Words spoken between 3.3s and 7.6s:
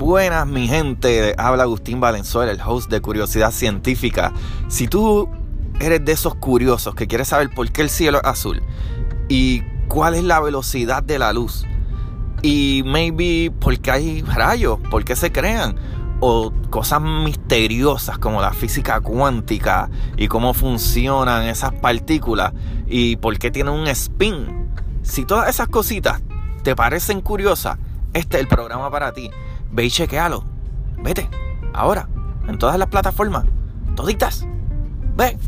Científica. Si tú eres de esos curiosos que quieres saber